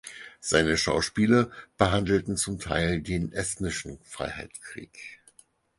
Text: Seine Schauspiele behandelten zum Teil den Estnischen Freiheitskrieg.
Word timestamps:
Seine 0.39 0.77
Schauspiele 0.77 1.51
behandelten 1.77 2.35
zum 2.35 2.57
Teil 2.57 3.01
den 3.03 3.31
Estnischen 3.33 3.99
Freiheitskrieg. 4.01 5.21